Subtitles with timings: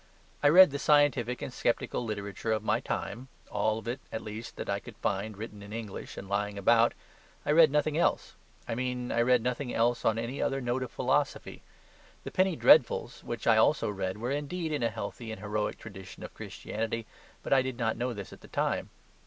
[0.41, 4.55] I read the scientific and sceptical literature of my time all of it, at least,
[4.55, 6.93] that I could find written in English and lying about;
[7.45, 8.33] and I read nothing else;
[8.67, 11.61] I mean I read nothing else on any other note of philosophy.
[12.23, 16.23] The penny dreadfuls which I also read were indeed in a healthy and heroic tradition
[16.23, 17.05] of Christianity;
[17.43, 18.89] but I did not know this at the time.